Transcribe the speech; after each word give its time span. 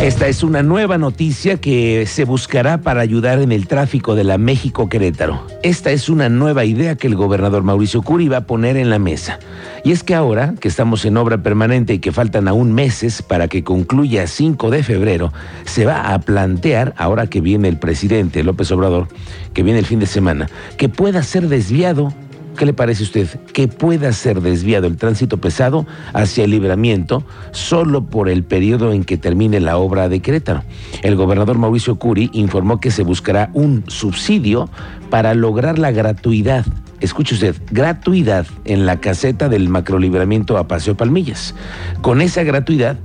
Esta 0.00 0.28
es 0.28 0.42
una 0.42 0.62
nueva 0.62 0.96
noticia 0.96 1.58
que 1.58 2.06
se 2.06 2.24
buscará 2.24 2.80
para 2.80 3.02
ayudar 3.02 3.38
en 3.42 3.52
el 3.52 3.66
tráfico 3.66 4.14
de 4.14 4.24
la 4.24 4.38
México 4.38 4.88
Querétaro. 4.88 5.46
Esta 5.62 5.90
es 5.90 6.08
una 6.08 6.30
nueva 6.30 6.64
idea 6.64 6.96
que 6.96 7.06
el 7.06 7.16
gobernador 7.16 7.64
Mauricio 7.64 8.00
Curi 8.00 8.26
va 8.26 8.38
a 8.38 8.46
poner 8.46 8.78
en 8.78 8.88
la 8.88 8.98
mesa. 8.98 9.38
Y 9.84 9.92
es 9.92 10.02
que 10.02 10.14
ahora 10.14 10.54
que 10.58 10.68
estamos 10.68 11.04
en 11.04 11.18
obra 11.18 11.42
permanente 11.42 11.92
y 11.92 11.98
que 11.98 12.12
faltan 12.12 12.48
aún 12.48 12.72
meses 12.72 13.20
para 13.20 13.46
que 13.46 13.62
concluya 13.62 14.26
5 14.26 14.70
de 14.70 14.82
febrero, 14.82 15.34
se 15.66 15.84
va 15.84 16.14
a 16.14 16.18
plantear, 16.18 16.94
ahora 16.96 17.26
que 17.26 17.42
viene 17.42 17.68
el 17.68 17.76
presidente 17.76 18.42
López 18.42 18.72
Obrador, 18.72 19.08
que 19.52 19.62
viene 19.62 19.80
el 19.80 19.86
fin 19.86 20.00
de 20.00 20.06
semana, 20.06 20.48
que 20.78 20.88
pueda 20.88 21.22
ser 21.22 21.46
desviado 21.48 22.14
¿Qué 22.56 22.66
le 22.66 22.72
parece 22.72 23.02
a 23.02 23.06
usted? 23.06 23.40
Que 23.52 23.68
pueda 23.68 24.12
ser 24.12 24.40
desviado 24.40 24.86
el 24.86 24.96
tránsito 24.96 25.38
pesado 25.38 25.86
hacia 26.12 26.44
el 26.44 26.50
libramiento 26.50 27.24
solo 27.52 28.04
por 28.06 28.28
el 28.28 28.44
periodo 28.44 28.92
en 28.92 29.04
que 29.04 29.16
termine 29.16 29.60
la 29.60 29.78
obra 29.78 30.08
de 30.08 30.20
Querétaro. 30.20 30.64
El 31.02 31.16
gobernador 31.16 31.58
Mauricio 31.58 31.98
Curi 31.98 32.30
informó 32.32 32.80
que 32.80 32.90
se 32.90 33.02
buscará 33.02 33.50
un 33.54 33.84
subsidio 33.88 34.68
para 35.08 35.34
lograr 35.34 35.78
la 35.78 35.90
gratuidad 35.90 36.66
escuche 37.00 37.34
usted, 37.34 37.56
gratuidad 37.70 38.46
en 38.64 38.86
la 38.86 39.00
caseta 39.00 39.48
del 39.48 39.68
macrolibramiento 39.68 40.58
a 40.58 40.68
Paseo 40.68 40.96
Palmillas. 40.96 41.54
Con 42.02 42.20
esa 42.20 42.42
gratuidad 42.42 42.98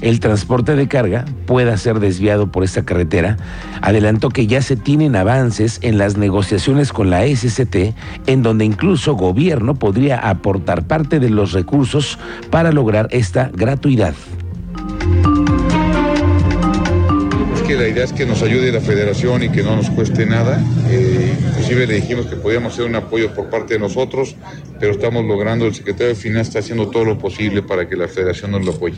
el 0.00 0.20
transporte 0.20 0.76
de 0.76 0.88
carga 0.88 1.24
pueda 1.46 1.76
ser 1.76 2.00
desviado 2.00 2.50
por 2.50 2.64
esta 2.64 2.84
carretera, 2.84 3.36
adelantó 3.82 4.30
que 4.30 4.46
ya 4.46 4.62
se 4.62 4.76
tienen 4.76 5.16
avances 5.16 5.78
en 5.82 5.98
las 5.98 6.16
negociaciones 6.16 6.92
con 6.92 7.10
la 7.10 7.26
SCT, 7.26 7.94
en 8.26 8.42
donde 8.42 8.64
incluso 8.64 9.14
gobierno 9.14 9.74
podría 9.74 10.18
aportar 10.18 10.86
parte 10.86 11.20
de 11.20 11.30
los 11.30 11.52
recursos 11.52 12.18
para 12.50 12.72
lograr 12.72 13.08
esta 13.10 13.50
gratuidad. 13.52 14.14
Es 17.54 17.62
que 17.62 17.76
la 17.76 17.88
idea 17.88 18.04
es 18.04 18.12
que 18.12 18.26
nos 18.26 18.42
ayude 18.42 18.72
la 18.72 18.80
federación 18.80 19.42
y 19.44 19.50
que 19.50 19.62
no 19.62 19.76
nos 19.76 19.90
cueste 19.90 20.26
nada. 20.26 20.60
Eh, 20.88 21.34
inclusive 21.48 21.86
le 21.86 21.94
dijimos 21.94 22.26
que 22.26 22.36
podíamos 22.36 22.72
hacer 22.72 22.86
un 22.86 22.96
apoyo 22.96 23.32
por 23.34 23.48
parte 23.48 23.74
de 23.74 23.80
nosotros, 23.80 24.34
pero 24.80 24.92
estamos 24.92 25.24
logrando, 25.24 25.66
el 25.66 25.74
secretario 25.74 26.08
de 26.08 26.14
Finanzas 26.14 26.48
está 26.48 26.58
haciendo 26.60 26.88
todo 26.88 27.04
lo 27.04 27.18
posible 27.18 27.62
para 27.62 27.88
que 27.88 27.96
la 27.96 28.08
federación 28.08 28.52
nos 28.52 28.64
lo 28.64 28.72
apoye. 28.72 28.96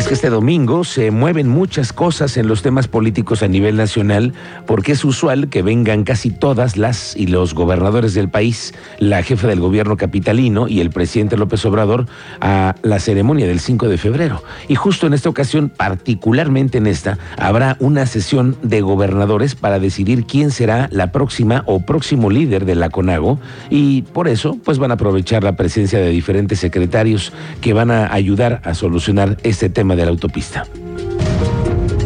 Es 0.00 0.08
que 0.08 0.14
este 0.14 0.30
domingo 0.30 0.82
se 0.82 1.10
mueven 1.10 1.46
muchas 1.46 1.92
cosas 1.92 2.38
en 2.38 2.48
los 2.48 2.62
temas 2.62 2.88
políticos 2.88 3.42
a 3.42 3.48
nivel 3.48 3.76
nacional, 3.76 4.32
porque 4.66 4.92
es 4.92 5.04
usual 5.04 5.50
que 5.50 5.60
vengan 5.60 6.04
casi 6.04 6.30
todas 6.30 6.78
las 6.78 7.14
y 7.16 7.26
los 7.26 7.52
gobernadores 7.52 8.14
del 8.14 8.30
país, 8.30 8.72
la 8.98 9.22
jefa 9.22 9.46
del 9.46 9.60
gobierno 9.60 9.98
capitalino 9.98 10.68
y 10.68 10.80
el 10.80 10.88
presidente 10.88 11.36
López 11.36 11.66
Obrador 11.66 12.06
a 12.40 12.76
la 12.80 12.98
ceremonia 12.98 13.46
del 13.46 13.60
5 13.60 13.88
de 13.88 13.98
febrero. 13.98 14.42
Y 14.68 14.74
justo 14.74 15.06
en 15.06 15.12
esta 15.12 15.28
ocasión, 15.28 15.68
particularmente 15.68 16.78
en 16.78 16.86
esta, 16.86 17.18
habrá 17.36 17.76
una 17.78 18.06
sesión 18.06 18.56
de 18.62 18.80
gobernadores 18.80 19.54
para 19.54 19.80
decidir 19.80 20.24
quién 20.24 20.50
será 20.50 20.88
la 20.90 21.12
próxima 21.12 21.62
o 21.66 21.80
próximo 21.80 22.30
líder 22.30 22.64
de 22.64 22.74
la 22.74 22.88
CONAGO. 22.88 23.38
Y 23.68 24.00
por 24.00 24.28
eso 24.28 24.56
pues 24.64 24.78
van 24.78 24.92
a 24.92 24.94
aprovechar 24.94 25.44
la 25.44 25.56
presencia 25.56 25.98
de 25.98 26.08
diferentes 26.08 26.58
secretarios 26.58 27.34
que 27.60 27.74
van 27.74 27.90
a 27.90 28.10
ayudar 28.14 28.62
a 28.64 28.72
solucionar 28.72 29.36
este 29.42 29.68
tema 29.68 29.89
tema 29.90 29.96
de 29.96 30.04
la 30.04 30.10
autopista. 30.10 30.64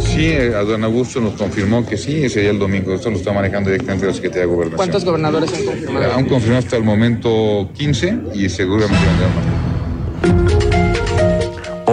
Sí, 0.00 0.32
a 0.32 0.62
don 0.62 0.84
Augusto 0.84 1.20
nos 1.20 1.34
confirmó 1.34 1.84
que 1.84 1.96
sí, 1.96 2.24
ese 2.24 2.40
día 2.40 2.50
el 2.50 2.58
domingo. 2.58 2.94
Esto 2.94 3.10
lo 3.10 3.16
está 3.16 3.32
manejando 3.32 3.70
directamente 3.70 4.06
la 4.06 4.14
Secretaría 4.14 4.42
de 4.42 4.46
Gobernación. 4.46 4.76
¿Cuántos 4.76 5.04
gobernadores 5.04 5.52
han 5.52 5.64
confirmado? 5.64 6.14
Han 6.14 6.24
confirmado 6.26 6.64
hasta 6.64 6.76
el 6.76 6.84
momento 6.84 7.68
15 7.74 8.18
y 8.34 8.48
seguramente 8.48 9.04
van 9.06 10.36
a 10.36 10.64
más. 10.68 10.73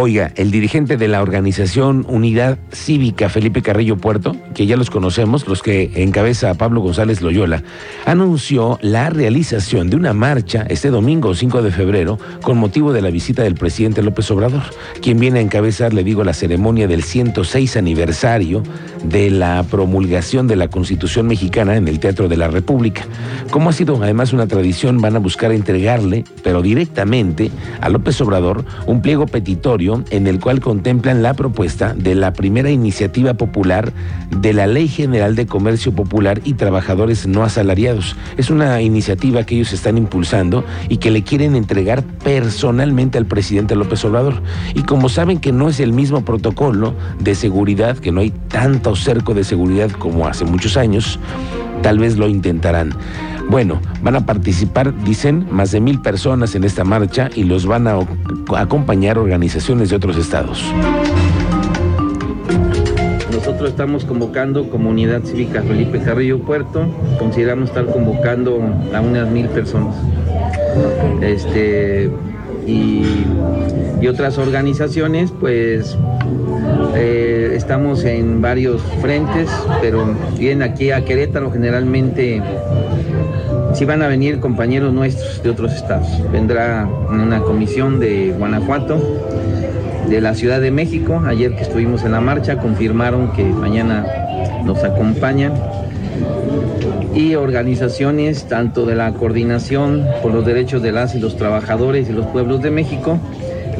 Oiga, 0.04 0.32
el 0.36 0.50
dirigente 0.50 0.98
de 0.98 1.08
la 1.08 1.22
organización 1.22 2.08
Unidad 2.10 2.58
Cívica, 2.72 3.30
Felipe 3.30 3.62
Carrillo 3.62 3.98
Puerto, 3.98 4.36
que 4.56 4.66
ya 4.66 4.76
los 4.76 4.90
conocemos, 4.90 5.48
los 5.48 5.62
que 5.62 5.92
encabeza 5.94 6.50
a 6.50 6.56
Pablo 6.56 6.82
González 6.82 7.22
Loyola, 7.22 7.62
anunció 8.08 8.80
la 8.82 9.12
realización 9.12 9.92
de 9.92 9.98
una 9.98 10.14
marcha 10.14 10.66
este 10.70 10.90
domingo 10.90 11.36
5 11.36 11.62
de 11.62 11.70
febrero 11.70 12.18
con 12.42 12.58
motivo 12.58 12.94
de 12.94 13.04
la 13.04 13.12
visita 13.12 13.44
del 13.44 13.54
presidente 13.54 14.02
López 14.02 14.32
Obrador, 14.32 14.64
quien 15.04 15.20
viene 15.20 15.38
a 15.38 15.44
encabezar, 15.44 15.94
le 15.94 16.04
digo, 16.04 16.24
la 16.24 16.34
ceremonia 16.34 16.88
del 16.88 17.04
106 17.04 17.78
aniversario 17.78 18.64
de 19.04 19.30
la 19.30 19.64
promulgación 19.70 20.48
de 20.48 20.56
la 20.56 20.68
Constitución 20.68 21.28
mexicana 21.28 21.76
en 21.76 21.88
el 21.88 22.00
Teatro 22.00 22.28
de 22.28 22.38
la 22.38 22.48
República. 22.48 23.06
Como 23.52 23.70
ha 23.70 23.74
sido 23.74 24.02
además 24.02 24.34
una 24.34 24.48
tradición, 24.48 25.00
van 25.00 25.16
a 25.16 25.20
buscar 25.20 25.52
entregarle, 25.52 26.24
pero 26.44 26.64
directamente, 26.64 27.52
a 27.82 27.90
López 27.90 28.20
Obrador 28.22 28.66
un 28.88 29.04
pliego 29.04 29.28
petitorio 29.28 29.91
en 30.10 30.28
el 30.28 30.40
cual 30.40 30.60
contemplan 30.60 31.22
la 31.22 31.34
propuesta 31.34 31.94
de 31.94 32.16
la 32.16 32.34
primera 32.34 32.70
iniciativa 32.70 33.34
popular 33.34 33.94
de 34.30 34.54
la 34.54 34.68
Ley 34.68 34.88
General 34.88 35.36
de 35.36 35.46
Comercio 35.48 35.94
Popular 35.94 36.42
y 36.44 36.54
Trabajadores 36.54 37.28
No 37.28 37.44
Asalariados. 37.44 38.16
Es 38.38 38.50
una 38.50 38.82
iniciativa 38.82 39.44
que 39.44 39.56
ellos 39.56 39.74
están 39.74 39.98
impulsando 39.98 40.64
y 40.90 40.98
que 40.98 41.12
le 41.12 41.24
quieren 41.24 41.56
entregar 41.56 42.04
personalmente 42.24 43.18
al 43.18 43.26
presidente 43.26 43.76
López 43.76 44.04
Obrador. 44.06 44.42
Y 44.76 44.84
como 44.84 45.10
saben 45.10 45.40
que 45.40 45.52
no 45.52 45.70
es 45.70 45.80
el 45.80 45.94
mismo 45.94 46.24
protocolo 46.24 46.94
de 47.20 47.36
seguridad, 47.36 47.98
que 47.98 48.12
no 48.12 48.22
hay 48.22 48.32
tanto 48.48 48.96
cerco 48.96 49.34
de 49.34 49.44
seguridad 49.44 49.92
como 49.92 50.28
hace 50.28 50.46
muchos 50.46 50.78
años, 50.78 51.20
tal 51.82 52.00
vez 52.00 52.18
lo 52.18 52.28
intentarán. 52.28 52.94
Bueno, 53.52 53.82
van 54.02 54.16
a 54.16 54.26
participar, 54.26 55.04
dicen, 55.04 55.46
más 55.52 55.72
de 55.72 55.82
mil 55.82 56.02
personas 56.02 56.56
en 56.56 56.64
esta 56.64 56.86
marcha 56.86 57.30
y 57.36 57.44
los 57.44 57.66
van 57.66 57.86
a 57.86 58.00
acompañar 58.56 59.18
organizaciones 59.18 59.90
de 59.90 59.98
otros 59.98 60.16
estados. 60.16 60.64
Nosotros 63.30 63.72
estamos 63.72 64.06
convocando 64.06 64.70
Comunidad 64.70 65.24
Cívica 65.26 65.62
Felipe 65.64 66.00
Carrillo 66.00 66.40
Puerto, 66.40 66.86
consideramos 67.20 67.68
estar 67.68 67.88
convocando 67.88 68.62
a 68.96 69.02
unas 69.02 69.30
mil 69.30 69.50
personas. 69.50 69.98
Este, 71.22 72.10
y, 72.66 73.04
otras 74.08 74.38
organizaciones, 74.38 75.32
pues 75.32 75.98
eh, 76.96 77.31
estamos 77.72 78.04
en 78.04 78.42
varios 78.42 78.82
frentes, 79.00 79.50
pero 79.80 80.06
bien 80.38 80.62
aquí 80.62 80.92
a 80.92 81.06
Querétaro 81.06 81.50
generalmente 81.52 82.44
si 83.74 83.86
van 83.86 84.02
a 84.02 84.10
venir 84.10 84.42
compañeros 84.42 84.92
nuestros 84.92 85.42
de 85.42 85.52
otros 85.52 85.72
estados. 85.72 86.10
Vendrá 86.34 86.86
una 87.10 87.40
comisión 87.40 88.02
de 88.02 88.36
Guanajuato, 88.38 89.00
de 90.10 90.20
la 90.20 90.36
Ciudad 90.36 90.60
de 90.60 90.70
México. 90.70 91.24
Ayer 91.26 91.56
que 91.56 91.62
estuvimos 91.62 92.04
en 92.04 92.12
la 92.12 92.20
marcha 92.20 92.58
confirmaron 92.58 93.32
que 93.32 93.46
mañana 93.46 94.06
nos 94.66 94.84
acompañan. 94.84 95.54
Y 97.16 97.36
organizaciones 97.36 98.50
tanto 98.50 98.86
de 98.86 98.96
la 98.96 99.14
Coordinación 99.14 100.06
por 100.22 100.34
los 100.34 100.46
Derechos 100.46 100.82
de 100.82 100.92
las 100.92 101.16
y 101.16 101.22
los 101.22 101.38
Trabajadores 101.38 102.10
y 102.10 102.12
los 102.12 102.26
Pueblos 102.26 102.62
de 102.62 102.72
México 102.72 103.18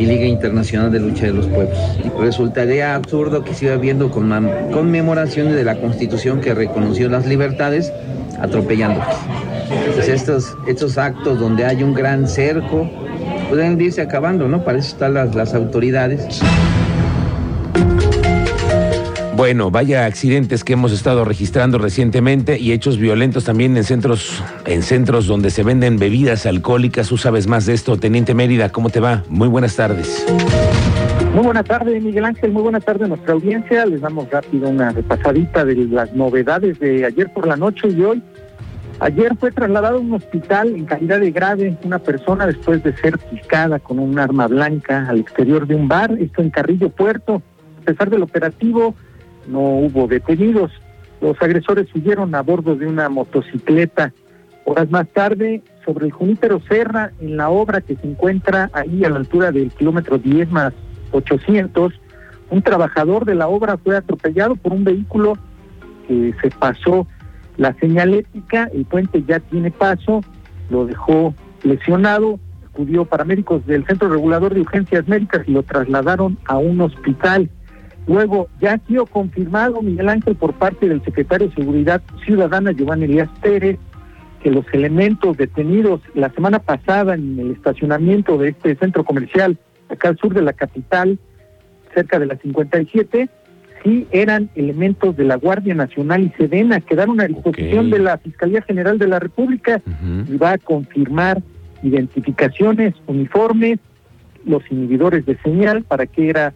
y 0.02 0.06
Liga 0.08 0.26
Internacional 0.26 0.92
de 0.92 1.00
Lucha 1.00 1.28
de 1.28 1.34
los 1.34 1.48
Pueblos. 1.48 1.78
Resultaría 2.20 2.96
absurdo 2.96 3.44
que 3.44 3.54
siga 3.54 3.76
habiendo 3.76 4.10
conmemoraciones 4.10 5.54
de 5.56 5.64
la 5.64 5.80
Constitución 5.80 6.42
que 6.42 6.56
reconoció 6.56 7.08
las 7.08 7.28
libertades 7.28 7.94
atropellándolas. 8.40 9.16
Estos, 10.08 10.58
estos 10.68 10.98
actos 10.98 11.40
donde 11.40 11.66
hay 11.66 11.84
un 11.84 11.94
gran 11.94 12.28
cerco 12.28 12.90
pueden 13.50 13.80
irse 13.80 14.02
acabando, 14.02 14.48
¿no? 14.48 14.64
Para 14.64 14.80
eso 14.80 14.90
están 14.90 15.14
las, 15.14 15.36
las 15.36 15.54
autoridades. 15.54 16.42
Bueno, 19.42 19.72
vaya 19.72 20.06
accidentes 20.06 20.64
que 20.64 20.74
hemos 20.74 20.92
estado 20.92 21.26
registrando 21.26 21.80
recientemente 21.80 22.60
y 22.60 22.74
hechos 22.74 23.00
violentos 23.00 23.44
también 23.44 23.76
en 23.76 23.84
centros, 23.84 24.44
en 24.68 24.84
centros 24.84 25.26
donde 25.26 25.50
se 25.50 25.64
venden 25.64 25.98
bebidas 25.98 26.46
alcohólicas. 26.46 27.08
Tú 27.08 27.18
sabes 27.18 27.48
más 27.48 27.66
de 27.66 27.74
esto, 27.74 27.98
Teniente 27.98 28.36
Mérida, 28.36 28.70
¿cómo 28.70 28.92
te 28.92 29.00
va? 29.00 29.24
Muy 29.30 29.48
buenas 29.48 29.76
tardes. 29.76 30.24
Muy 31.34 31.44
buenas 31.44 31.66
tardes, 31.66 32.04
Miguel 32.04 32.26
Ángel. 32.26 32.52
Muy 32.52 32.62
buenas 32.62 32.86
tardes 32.86 33.06
a 33.06 33.08
nuestra 33.08 33.34
audiencia. 33.34 33.84
Les 33.88 34.02
damos 34.02 34.30
rápido 34.30 34.70
una 34.70 34.92
repasadita 34.92 35.66
de 35.66 35.88
las 35.88 36.14
novedades 36.14 36.80
de 36.80 37.04
ayer 37.04 37.34
por 37.34 37.48
la 37.48 37.56
noche 37.56 37.88
y 37.88 38.00
hoy. 38.04 38.22
Ayer 39.00 39.36
fue 39.40 39.52
trasladado 39.52 39.98
a 39.98 40.02
un 40.02 40.14
hospital 40.14 40.76
en 40.76 40.86
calidad 40.86 41.20
de 41.20 41.32
grave 41.32 41.76
una 41.84 41.98
persona 41.98 42.46
después 42.46 42.84
de 42.84 42.96
ser 42.96 43.18
picada 43.18 43.80
con 43.80 43.98
un 43.98 44.20
arma 44.20 44.46
blanca 44.46 45.08
al 45.10 45.18
exterior 45.18 45.66
de 45.66 45.74
un 45.74 45.88
bar, 45.88 46.16
esto 46.20 46.44
en 46.44 46.52
Carrillo 46.52 46.90
Puerto. 46.90 47.42
A 47.82 47.86
pesar 47.86 48.12
del 48.12 48.22
operativo, 48.22 48.94
no 49.48 49.60
hubo 49.60 50.08
detenidos. 50.08 50.72
Los 51.22 51.42
agresores 51.42 51.88
huyeron 51.94 52.34
a 52.36 52.42
bordo 52.42 52.76
de 52.76 52.88
una 52.88 53.10
motocicleta. 53.10 54.14
Horas 54.66 54.90
más 54.90 55.08
tarde, 55.10 55.62
sobre 55.86 56.06
el 56.08 56.12
Junípero 56.12 56.62
Serra, 56.68 57.12
en 57.20 57.38
la 57.38 57.50
obra 57.50 57.82
que 57.82 57.96
se 57.96 58.08
encuentra 58.08 58.70
ahí 58.74 59.04
a 59.04 59.10
la 59.10 59.18
altura 59.18 59.52
del 59.52 59.72
kilómetro 59.72 60.18
10 60.18 60.52
más 60.52 60.74
800, 61.12 61.94
un 62.50 62.62
trabajador 62.62 63.26
de 63.26 63.36
la 63.36 63.48
obra 63.48 63.78
fue 63.78 63.96
atropellado 63.96 64.56
por 64.56 64.74
un 64.74 64.84
vehículo 64.84 65.38
que 66.08 66.34
se 66.42 66.50
pasó 66.52 67.08
la 67.58 67.74
señalética, 67.80 68.70
el 68.74 68.86
puente 68.86 69.24
ya 69.28 69.40
tiene 69.40 69.72
paso, 69.72 70.22
lo 70.70 70.86
dejó 70.86 71.34
lesionado, 71.64 72.40
acudió 72.66 73.06
paramédicos 73.06 73.66
del 73.66 73.86
Centro 73.86 74.10
Regulador 74.10 74.54
de 74.54 74.62
Urgencias 74.62 75.08
Médicas 75.08 75.44
y 75.48 75.52
lo 75.52 75.64
trasladaron 75.64 76.38
a 76.46 76.58
un 76.58 76.82
hospital. 76.82 77.50
Luego, 78.08 78.48
ya 78.60 78.74
ha 78.74 78.80
sido 78.88 79.06
confirmado, 79.06 79.82
Miguel 79.82 80.10
Ángel, 80.10 80.36
por 80.36 80.54
parte 80.54 80.90
del 80.90 81.04
secretario 81.04 81.48
de 81.48 81.56
Seguridad 81.56 82.02
Ciudadana, 82.26 82.72
Giovanni 82.72 83.06
Elías 83.06 83.30
Pérez, 83.42 83.78
que 84.42 84.52
los 84.52 84.66
elementos 84.74 85.38
detenidos 85.38 86.02
la 86.14 86.30
semana 86.32 86.60
pasada 86.60 87.14
en 87.14 87.40
el 87.40 87.52
estacionamiento 87.52 88.38
de 88.38 88.50
este 88.50 88.76
centro 88.76 89.04
comercial 89.04 89.58
acá 89.90 90.10
al 90.10 90.18
sur 90.18 90.34
de 90.34 90.42
la 90.42 90.54
capital, 90.54 91.20
cerca 91.94 92.18
de 92.18 92.26
la 92.26 92.38
57, 92.38 93.30
sí 93.84 94.08
eran 94.12 94.50
elementos 94.56 95.16
de 95.16 95.26
la 95.26 95.36
Guardia 95.36 95.76
Nacional 95.76 96.24
y 96.24 96.30
Sedena, 96.38 96.82
quedaron 96.82 97.20
a 97.20 97.28
disposición 97.28 97.90
de 97.90 98.00
la 98.00 98.18
Fiscalía 98.18 98.62
General 98.62 98.98
de 98.98 99.08
la 99.08 99.20
República 99.20 99.82
y 100.28 100.38
va 100.38 100.54
a 100.54 100.58
confirmar 100.58 101.42
identificaciones, 101.84 102.94
uniformes, 103.08 103.80
los 104.46 104.64
inhibidores 104.72 105.26
de 105.26 105.38
señal, 105.38 105.84
para 105.84 106.06
qué 106.06 106.30
era, 106.30 106.54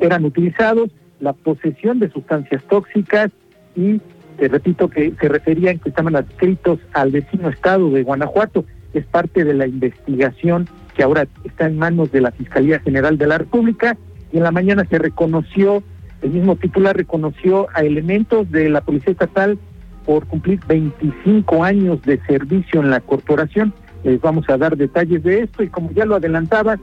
eran 0.00 0.24
utilizados, 0.24 0.90
la 1.20 1.32
posesión 1.32 1.98
de 2.00 2.10
sustancias 2.10 2.62
tóxicas 2.64 3.30
y 3.76 4.00
te 4.36 4.48
repito 4.48 4.88
que 4.88 5.12
se 5.20 5.28
referían 5.28 5.78
que 5.78 5.90
estaban 5.90 6.16
adscritos 6.16 6.80
al 6.92 7.12
vecino 7.12 7.48
estado 7.48 7.90
de 7.90 8.02
Guanajuato, 8.02 8.64
es 8.92 9.04
parte 9.06 9.44
de 9.44 9.54
la 9.54 9.66
investigación 9.66 10.68
que 10.96 11.02
ahora 11.02 11.26
está 11.44 11.66
en 11.66 11.78
manos 11.78 12.12
de 12.12 12.20
la 12.20 12.32
Fiscalía 12.32 12.80
General 12.80 13.18
de 13.18 13.26
la 13.26 13.38
República 13.38 13.96
y 14.32 14.38
en 14.38 14.44
la 14.44 14.50
mañana 14.50 14.84
se 14.88 14.98
reconoció, 14.98 15.82
el 16.22 16.30
mismo 16.30 16.56
titular 16.56 16.96
reconoció 16.96 17.68
a 17.74 17.82
elementos 17.82 18.50
de 18.50 18.68
la 18.68 18.80
Policía 18.80 19.12
Estatal 19.12 19.58
por 20.04 20.26
cumplir 20.26 20.60
25 20.66 21.64
años 21.64 22.02
de 22.02 22.20
servicio 22.26 22.80
en 22.80 22.90
la 22.90 23.00
corporación. 23.00 23.72
Les 24.04 24.20
vamos 24.20 24.48
a 24.48 24.58
dar 24.58 24.76
detalles 24.76 25.22
de 25.22 25.42
esto 25.42 25.62
y 25.62 25.68
como 25.68 25.90
ya 25.92 26.04
lo 26.04 26.16
adelantaba, 26.16 26.78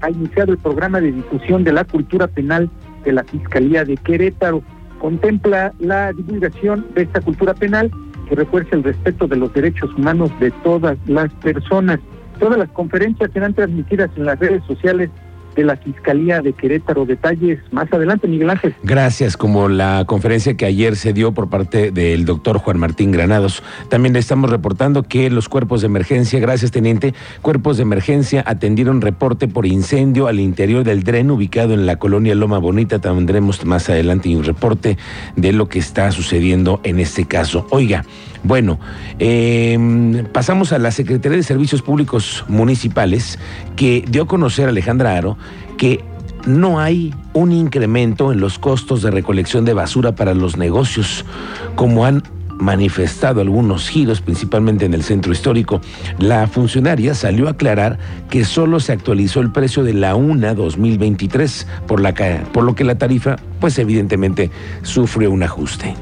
ha 0.00 0.10
iniciado 0.10 0.52
el 0.52 0.58
programa 0.58 1.00
de 1.00 1.12
difusión 1.12 1.64
de 1.64 1.72
la 1.72 1.84
cultura 1.84 2.26
penal 2.26 2.70
de 3.04 3.12
la 3.12 3.24
Fiscalía 3.24 3.84
de 3.84 3.96
Querétaro. 3.96 4.62
Contempla 4.98 5.72
la 5.78 6.12
divulgación 6.12 6.86
de 6.94 7.02
esta 7.02 7.20
cultura 7.20 7.54
penal 7.54 7.90
que 8.28 8.34
refuerce 8.34 8.74
el 8.74 8.84
respeto 8.84 9.26
de 9.26 9.36
los 9.36 9.52
derechos 9.52 9.94
humanos 9.94 10.30
de 10.40 10.50
todas 10.62 10.98
las 11.06 11.32
personas. 11.34 12.00
Todas 12.38 12.58
las 12.58 12.68
conferencias 12.70 13.30
serán 13.32 13.54
transmitidas 13.54 14.10
en 14.16 14.26
las 14.26 14.38
redes 14.38 14.62
sociales 14.64 15.10
de 15.58 15.64
la 15.64 15.76
Fiscalía 15.76 16.40
de 16.40 16.52
Querétaro. 16.52 17.04
Detalles 17.04 17.58
más 17.72 17.92
adelante, 17.92 18.28
Miguel 18.28 18.48
Ángel. 18.48 18.76
Gracias, 18.84 19.36
como 19.36 19.68
la 19.68 20.04
conferencia 20.06 20.56
que 20.56 20.64
ayer 20.64 20.94
se 20.94 21.12
dio 21.12 21.32
por 21.32 21.50
parte 21.50 21.90
del 21.90 22.24
doctor 22.24 22.58
Juan 22.58 22.78
Martín 22.78 23.10
Granados. 23.10 23.64
También 23.88 24.12
le 24.12 24.20
estamos 24.20 24.50
reportando 24.50 25.02
que 25.02 25.30
los 25.30 25.48
cuerpos 25.48 25.80
de 25.80 25.86
emergencia, 25.86 26.38
gracias 26.38 26.70
teniente, 26.70 27.12
cuerpos 27.42 27.76
de 27.76 27.82
emergencia 27.82 28.44
atendieron 28.46 29.00
reporte 29.00 29.48
por 29.48 29.66
incendio 29.66 30.28
al 30.28 30.38
interior 30.38 30.84
del 30.84 31.02
dren 31.02 31.28
ubicado 31.28 31.74
en 31.74 31.86
la 31.86 31.96
colonia 31.96 32.36
Loma 32.36 32.58
Bonita. 32.58 33.00
Tendremos 33.00 33.64
más 33.64 33.90
adelante 33.90 34.34
un 34.36 34.44
reporte 34.44 34.96
de 35.34 35.52
lo 35.52 35.68
que 35.68 35.80
está 35.80 36.12
sucediendo 36.12 36.80
en 36.84 37.00
este 37.00 37.26
caso. 37.26 37.66
Oiga, 37.70 38.04
bueno, 38.42 38.78
eh, 39.18 40.24
pasamos 40.32 40.72
a 40.72 40.78
la 40.78 40.90
Secretaría 40.90 41.36
de 41.36 41.42
Servicios 41.42 41.82
Públicos 41.82 42.44
Municipales 42.48 43.38
que 43.76 44.04
dio 44.08 44.22
a 44.22 44.26
conocer 44.26 44.66
a 44.66 44.68
Alejandra 44.70 45.16
Aro 45.16 45.36
que 45.76 46.04
no 46.46 46.80
hay 46.80 47.14
un 47.32 47.52
incremento 47.52 48.32
en 48.32 48.40
los 48.40 48.58
costos 48.58 49.02
de 49.02 49.10
recolección 49.10 49.64
de 49.64 49.74
basura 49.74 50.14
para 50.14 50.34
los 50.34 50.56
negocios, 50.56 51.24
como 51.74 52.04
han 52.04 52.22
manifestado 52.58 53.40
algunos 53.40 53.88
giros, 53.88 54.20
principalmente 54.20 54.84
en 54.84 54.94
el 54.94 55.02
centro 55.02 55.32
histórico. 55.32 55.80
La 56.18 56.46
funcionaria 56.46 57.14
salió 57.14 57.48
a 57.48 57.52
aclarar 57.52 57.98
que 58.30 58.44
solo 58.44 58.80
se 58.80 58.92
actualizó 58.92 59.40
el 59.40 59.52
precio 59.52 59.84
de 59.84 59.94
la 59.94 60.14
UNA 60.14 60.54
2023, 60.54 61.66
por, 61.86 62.00
la, 62.00 62.14
por 62.52 62.64
lo 62.64 62.74
que 62.74 62.84
la 62.84 62.98
tarifa, 62.98 63.36
pues 63.60 63.78
evidentemente, 63.78 64.50
sufre 64.82 65.28
un 65.28 65.42
ajuste. 65.42 65.94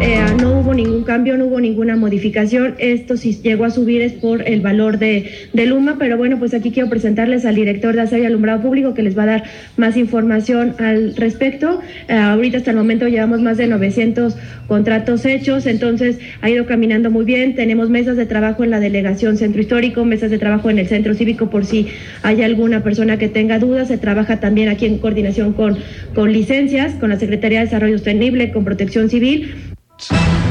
Eh, 0.00 0.20
no 0.40 0.60
hubo 0.60 0.74
ningún 0.74 1.04
cambio, 1.04 1.38
no 1.38 1.46
hubo 1.46 1.58
ninguna 1.58 1.96
modificación. 1.96 2.74
Esto 2.78 3.16
si 3.16 3.40
llegó 3.40 3.64
a 3.64 3.70
subir 3.70 4.02
es 4.02 4.12
por 4.12 4.46
el 4.46 4.60
valor 4.60 4.98
de, 4.98 5.48
Luma, 5.54 5.96
pero 5.98 6.16
bueno, 6.16 6.38
pues 6.38 6.54
aquí 6.54 6.70
quiero 6.70 6.88
presentarles 6.88 7.44
al 7.46 7.54
director 7.54 7.94
de 7.94 8.02
Aseo 8.02 8.22
y 8.22 8.26
Alumbrado 8.26 8.60
Público 8.60 8.94
que 8.94 9.02
les 9.02 9.16
va 9.16 9.24
a 9.24 9.26
dar 9.26 9.44
más 9.76 9.96
información 9.96 10.74
al 10.78 11.16
respecto. 11.16 11.80
Eh, 12.08 12.14
ahorita 12.14 12.58
hasta 12.58 12.70
el 12.72 12.76
momento 12.76 13.08
llevamos 13.08 13.40
más 13.40 13.56
de 13.56 13.66
900 13.66 14.36
contratos 14.68 15.24
hechos, 15.24 15.66
entonces 15.66 16.18
ha 16.42 16.50
ido 16.50 16.66
caminando 16.66 17.10
muy 17.10 17.24
bien. 17.24 17.54
Tenemos 17.54 17.88
mesas 17.88 18.16
de 18.16 18.26
trabajo 18.26 18.64
en 18.64 18.70
la 18.70 18.80
delegación 18.80 19.38
Centro 19.38 19.60
Histórico, 19.60 20.04
mesas 20.04 20.30
de 20.30 20.38
trabajo 20.38 20.68
en 20.70 20.78
el 20.78 20.88
Centro 20.88 21.14
Cívico 21.14 21.48
por 21.48 21.64
si 21.64 21.88
hay 22.22 22.42
alguna 22.42 22.82
persona 22.82 23.18
que 23.18 23.28
tenga 23.28 23.58
dudas. 23.58 23.88
Se 23.88 23.98
trabaja 23.98 24.40
también 24.40 24.68
aquí 24.68 24.86
en 24.86 24.98
coordinación 24.98 25.52
con, 25.52 25.78
con 26.14 26.32
licencias, 26.32 26.94
con 26.94 27.08
la 27.10 27.18
Secretaría 27.18 27.60
de 27.60 27.64
Desarrollo 27.64 27.96
Sostenible, 27.96 28.52
con 28.52 28.64
Protección 28.64 29.08
Civil 29.08 29.35
need. 29.36 30.45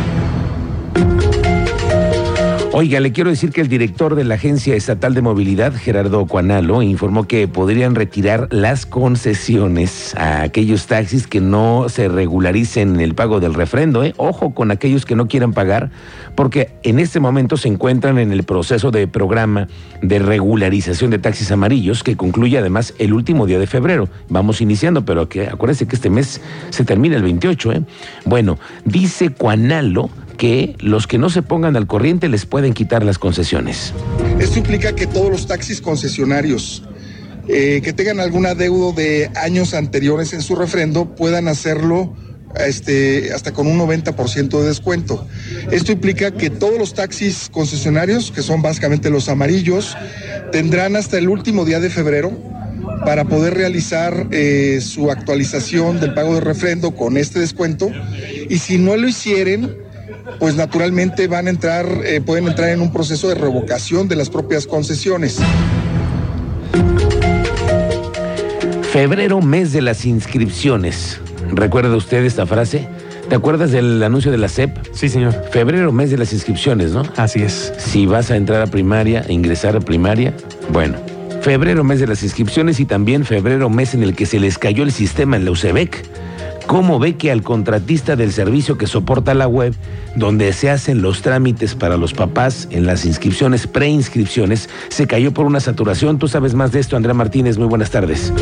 Oiga, 2.77 2.99
le 2.99 3.13
quiero 3.13 3.29
decir 3.29 3.51
que 3.51 3.61
el 3.61 3.69
director 3.69 4.15
de 4.15 4.25
la 4.25 4.35
Agencia 4.35 4.75
Estatal 4.75 5.13
de 5.13 5.21
Movilidad, 5.21 5.73
Gerardo 5.73 6.25
Cuanalo, 6.25 6.81
informó 6.81 7.25
que 7.25 7.47
podrían 7.47 7.95
retirar 7.95 8.49
las 8.51 8.85
concesiones 8.85 10.13
a 10.15 10.41
aquellos 10.41 10.85
taxis 10.85 11.25
que 11.25 11.39
no 11.39 11.87
se 11.87 12.09
regularicen 12.09 12.99
el 12.99 13.15
pago 13.15 13.39
del 13.39 13.53
refrendo. 13.53 14.03
¿eh? 14.03 14.13
Ojo 14.17 14.53
con 14.53 14.71
aquellos 14.71 15.05
que 15.05 15.15
no 15.15 15.29
quieran 15.29 15.53
pagar, 15.53 15.89
porque 16.35 16.71
en 16.83 16.99
este 16.99 17.21
momento 17.21 17.55
se 17.55 17.69
encuentran 17.69 18.19
en 18.19 18.33
el 18.33 18.43
proceso 18.43 18.91
de 18.91 19.07
programa 19.07 19.69
de 20.01 20.19
regularización 20.19 21.11
de 21.11 21.19
taxis 21.19 21.51
amarillos 21.51 22.03
que 22.03 22.17
concluye 22.17 22.57
además 22.57 22.93
el 22.99 23.13
último 23.13 23.45
día 23.45 23.57
de 23.57 23.67
febrero. 23.67 24.09
Vamos 24.27 24.59
iniciando, 24.59 25.05
pero 25.05 25.29
que, 25.29 25.47
acuérdense 25.47 25.87
que 25.87 25.95
este 25.95 26.09
mes 26.09 26.41
se 26.71 26.83
termina 26.83 27.15
el 27.15 27.23
28. 27.23 27.71
¿eh? 27.71 27.83
Bueno, 28.25 28.59
dice 28.83 29.29
Cuanalo 29.29 30.09
que 30.35 30.75
los 30.79 31.07
que 31.07 31.17
no 31.17 31.29
se 31.29 31.41
pongan 31.41 31.75
al 31.75 31.87
corriente 31.87 32.29
les 32.29 32.45
pueden 32.45 32.73
quitar 32.73 33.03
las 33.03 33.17
concesiones. 33.17 33.93
Esto 34.39 34.59
implica 34.59 34.93
que 34.93 35.07
todos 35.07 35.29
los 35.29 35.47
taxis 35.47 35.81
concesionarios 35.81 36.83
eh, 37.47 37.81
que 37.83 37.93
tengan 37.93 38.19
algún 38.19 38.47
adeudo 38.47 38.91
de 38.91 39.29
años 39.35 39.73
anteriores 39.75 40.33
en 40.33 40.41
su 40.41 40.55
refrendo 40.55 41.15
puedan 41.15 41.47
hacerlo 41.47 42.15
este, 42.59 43.33
hasta 43.33 43.53
con 43.53 43.67
un 43.67 43.77
90% 43.77 44.59
de 44.59 44.67
descuento. 44.67 45.27
Esto 45.71 45.91
implica 45.91 46.31
que 46.31 46.49
todos 46.49 46.79
los 46.79 46.93
taxis 46.93 47.49
concesionarios, 47.51 48.31
que 48.31 48.41
son 48.41 48.61
básicamente 48.61 49.09
los 49.09 49.29
amarillos, 49.29 49.95
tendrán 50.51 50.95
hasta 50.95 51.17
el 51.17 51.29
último 51.29 51.65
día 51.65 51.79
de 51.79 51.89
febrero 51.89 52.31
para 53.05 53.25
poder 53.25 53.53
realizar 53.53 54.27
eh, 54.31 54.79
su 54.81 55.11
actualización 55.11 55.99
del 55.99 56.13
pago 56.13 56.35
de 56.35 56.41
refrendo 56.41 56.95
con 56.95 57.17
este 57.17 57.39
descuento. 57.39 57.91
Y 58.49 58.57
si 58.57 58.77
no 58.77 58.95
lo 58.95 59.07
hicieren, 59.07 59.84
pues 60.39 60.55
naturalmente 60.55 61.27
van 61.27 61.47
a 61.47 61.49
entrar, 61.49 61.85
eh, 62.05 62.21
pueden 62.21 62.47
entrar 62.47 62.69
en 62.69 62.81
un 62.81 62.91
proceso 62.91 63.29
de 63.29 63.35
revocación 63.35 64.07
de 64.07 64.15
las 64.15 64.29
propias 64.29 64.67
concesiones. 64.67 65.39
Febrero, 68.91 69.41
mes 69.41 69.73
de 69.73 69.81
las 69.81 70.05
inscripciones. 70.05 71.19
¿Recuerda 71.51 71.95
usted 71.95 72.23
esta 72.23 72.45
frase? 72.45 72.87
¿Te 73.29 73.35
acuerdas 73.35 73.71
del 73.71 74.01
anuncio 74.03 74.31
de 74.31 74.37
la 74.37 74.47
SEP? 74.47 74.77
Sí, 74.93 75.09
señor. 75.09 75.33
Febrero, 75.51 75.91
mes 75.91 76.11
de 76.11 76.17
las 76.17 76.31
inscripciones, 76.31 76.91
¿no? 76.91 77.03
Así 77.17 77.41
es. 77.41 77.73
Si 77.77 78.05
vas 78.05 78.29
a 78.29 78.35
entrar 78.35 78.61
a 78.61 78.67
primaria, 78.67 79.25
ingresar 79.27 79.75
a 79.75 79.79
primaria, 79.79 80.33
bueno. 80.71 80.97
Febrero, 81.41 81.83
mes 81.83 81.99
de 81.99 82.07
las 82.07 82.23
inscripciones 82.23 82.79
y 82.79 82.85
también 82.85 83.25
febrero, 83.25 83.69
mes 83.69 83.93
en 83.93 84.03
el 84.03 84.15
que 84.15 84.25
se 84.25 84.39
les 84.39 84.57
cayó 84.57 84.83
el 84.83 84.91
sistema 84.91 85.35
en 85.35 85.45
la 85.45 85.51
UCEBEC. 85.51 86.05
¿Cómo 86.67 86.97
ve 86.97 87.13
que 87.13 87.31
al 87.31 87.43
contratista 87.43 88.15
del 88.15 88.31
servicio 88.31 88.77
que 88.77 88.87
soporta 88.87 89.35
la 89.35 89.47
web, 89.47 89.75
donde 90.15 90.51
se 90.51 90.71
hacen 90.71 91.01
los 91.01 91.21
trámites 91.21 91.75
para 91.75 91.95
los 91.95 92.13
papás 92.13 92.67
en 92.71 92.87
las 92.87 93.05
inscripciones, 93.05 93.67
preinscripciones, 93.67 94.69
se 94.89 95.05
cayó 95.05 95.31
por 95.31 95.45
una 95.45 95.59
saturación? 95.59 96.17
Tú 96.17 96.27
sabes 96.27 96.55
más 96.55 96.71
de 96.71 96.79
esto, 96.79 96.97
Andrea 96.97 97.13
Martínez. 97.13 97.59
Muy 97.59 97.67
buenas 97.67 97.91
tardes. 97.91 98.33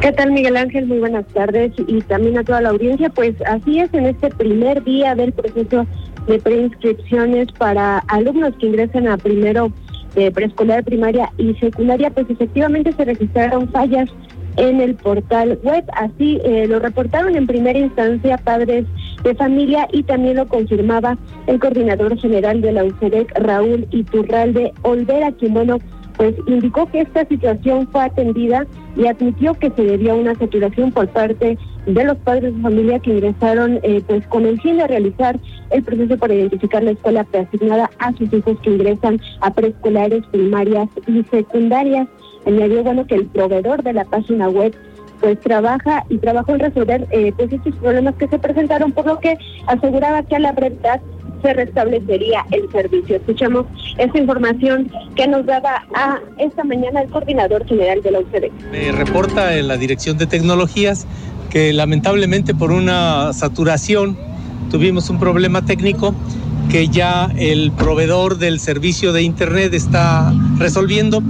¿Qué 0.00 0.12
tal, 0.12 0.32
Miguel 0.32 0.58
Ángel? 0.58 0.86
Muy 0.86 0.98
buenas 0.98 1.26
tardes 1.28 1.72
y 1.78 2.02
también 2.02 2.36
a 2.38 2.44
toda 2.44 2.60
la 2.60 2.68
audiencia. 2.68 3.08
Pues 3.08 3.34
así 3.46 3.80
es, 3.80 3.92
en 3.94 4.06
este 4.06 4.28
primer 4.28 4.84
día 4.84 5.14
del 5.14 5.32
proceso 5.32 5.86
de 6.28 6.38
preinscripciones 6.38 7.50
para 7.52 7.98
alumnos 8.08 8.52
que 8.60 8.66
ingresan 8.66 9.08
a 9.08 9.16
primero 9.16 9.72
preescolar, 10.34 10.84
primaria 10.84 11.30
y 11.38 11.54
secundaria, 11.54 12.10
pues 12.10 12.28
efectivamente 12.30 12.92
se 12.92 13.04
registraron 13.04 13.68
fallas 13.70 14.08
en 14.56 14.80
el 14.80 14.94
portal 14.94 15.58
web. 15.62 15.84
Así 15.94 16.40
eh, 16.44 16.66
lo 16.68 16.78
reportaron 16.78 17.36
en 17.36 17.46
primera 17.46 17.78
instancia 17.78 18.38
padres 18.38 18.84
de 19.22 19.34
familia 19.34 19.88
y 19.92 20.02
también 20.02 20.36
lo 20.36 20.48
confirmaba 20.48 21.16
el 21.46 21.58
coordinador 21.58 22.18
general 22.18 22.60
de 22.60 22.72
la 22.72 22.84
UCEDEC, 22.84 23.38
Raúl 23.38 23.86
Iturralde 23.90 24.72
Olvera, 24.82 25.32
quien 25.32 25.54
bueno, 25.54 25.78
pues 26.16 26.34
indicó 26.46 26.86
que 26.86 27.02
esta 27.02 27.26
situación 27.26 27.88
fue 27.92 28.04
atendida 28.04 28.66
y 28.96 29.06
admitió 29.06 29.54
que 29.54 29.70
se 29.70 29.82
debía 29.82 30.12
a 30.12 30.16
una 30.16 30.34
saturación 30.34 30.92
por 30.92 31.08
parte 31.08 31.58
de 31.86 32.04
los 32.04 32.16
padres 32.18 32.54
de 32.54 32.62
familia 32.62 32.98
que 32.98 33.12
ingresaron 33.12 33.78
eh, 33.82 34.02
pues 34.06 34.26
con 34.26 34.44
el 34.44 34.60
fin 34.60 34.78
de 34.78 34.86
realizar 34.86 35.38
el 35.70 35.82
proceso 35.84 36.16
para 36.16 36.34
identificar 36.34 36.82
la 36.82 36.92
escuela 36.92 37.24
preasignada 37.24 37.90
a 37.98 38.12
sus 38.14 38.32
hijos 38.32 38.58
que 38.62 38.70
ingresan 38.70 39.20
a 39.40 39.52
preescolares, 39.52 40.24
primarias 40.30 40.88
y 41.06 41.22
secundarias. 41.24 42.08
Añadió 42.46 42.82
bueno 42.82 43.06
que 43.06 43.16
el 43.16 43.26
proveedor 43.26 43.82
de 43.82 43.92
la 43.92 44.04
página 44.04 44.48
web 44.48 44.74
pues 45.20 45.40
trabaja 45.40 46.04
y 46.08 46.18
trabajó 46.18 46.54
en 46.54 46.60
resolver 46.60 47.06
eh, 47.10 47.32
pues 47.36 47.52
estos 47.52 47.74
problemas 47.76 48.14
que 48.16 48.28
se 48.28 48.38
presentaron, 48.38 48.92
por 48.92 49.06
lo 49.06 49.18
que 49.18 49.36
aseguraba 49.66 50.22
que 50.22 50.36
a 50.36 50.38
la 50.38 50.52
brevedad 50.52 51.00
se 51.42 51.52
restablecería 51.52 52.44
el 52.50 52.70
servicio. 52.70 53.16
Escuchamos 53.16 53.66
esta 53.98 54.18
información 54.18 54.90
que 55.14 55.26
nos 55.26 55.46
daba 55.46 55.84
a 55.94 56.18
esta 56.38 56.64
mañana 56.64 57.02
el 57.02 57.10
coordinador 57.10 57.66
general 57.66 58.02
de 58.02 58.10
la 58.10 58.20
UCD. 58.20 58.50
Me 58.70 58.92
reporta 58.92 59.56
en 59.56 59.68
la 59.68 59.76
Dirección 59.76 60.18
de 60.18 60.26
Tecnologías 60.26 61.06
que 61.50 61.72
lamentablemente 61.72 62.54
por 62.54 62.72
una 62.72 63.32
saturación 63.32 64.16
tuvimos 64.70 65.10
un 65.10 65.18
problema 65.18 65.64
técnico 65.64 66.14
que 66.70 66.88
ya 66.88 67.30
el 67.36 67.70
proveedor 67.72 68.38
del 68.38 68.58
servicio 68.58 69.12
de 69.12 69.22
Internet 69.22 69.72
está 69.72 70.32
resolviendo. 70.58 71.22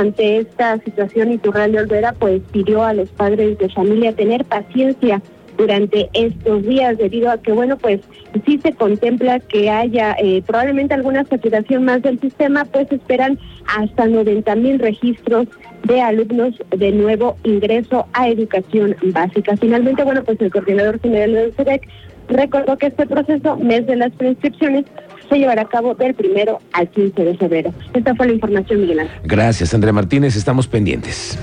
Ante 0.00 0.38
esta 0.38 0.78
situación, 0.78 1.30
Iturralde 1.30 1.78
Olvera 1.78 2.14
pues 2.14 2.40
pidió 2.52 2.82
a 2.82 2.94
los 2.94 3.10
padres 3.10 3.58
de 3.58 3.68
familia 3.68 4.14
tener 4.14 4.46
paciencia 4.46 5.20
durante 5.58 6.08
estos 6.14 6.62
días 6.62 6.96
debido 6.96 7.30
a 7.30 7.36
que, 7.36 7.52
bueno, 7.52 7.76
pues 7.76 8.00
sí 8.46 8.58
se 8.62 8.72
contempla 8.72 9.40
que 9.40 9.68
haya 9.68 10.16
eh, 10.18 10.42
probablemente 10.46 10.94
alguna 10.94 11.26
saturación 11.26 11.84
más 11.84 12.00
del 12.00 12.18
sistema, 12.18 12.64
pues 12.64 12.90
esperan 12.90 13.38
hasta 13.66 14.06
90 14.06 14.56
mil 14.56 14.78
registros 14.78 15.48
de 15.84 16.00
alumnos 16.00 16.54
de 16.70 16.92
nuevo 16.92 17.36
ingreso 17.44 18.06
a 18.14 18.30
educación 18.30 18.96
básica. 19.12 19.54
Finalmente, 19.58 20.02
bueno, 20.02 20.24
pues 20.24 20.40
el 20.40 20.50
coordinador 20.50 20.98
general 20.98 21.34
del 21.34 21.54
SEDEC 21.56 21.86
recordó 22.28 22.78
que 22.78 22.86
este 22.86 23.06
proceso, 23.06 23.58
mes 23.58 23.86
de 23.86 23.96
las 23.96 24.12
prescripciones, 24.12 24.86
se 25.30 25.38
llevará 25.38 25.62
a 25.62 25.68
cabo 25.68 25.94
del 25.94 26.14
primero 26.14 26.60
al 26.72 26.88
15 26.90 27.24
de 27.24 27.36
febrero. 27.36 27.72
Esta 27.94 28.14
fue 28.14 28.26
la 28.26 28.32
información, 28.34 28.82
Miguel 28.82 29.00
Ángel. 29.00 29.20
Gracias, 29.24 29.72
Andrea 29.72 29.92
Martínez. 29.92 30.36
Estamos 30.36 30.66
pendientes. 30.66 31.38